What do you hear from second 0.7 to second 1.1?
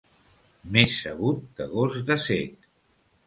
Més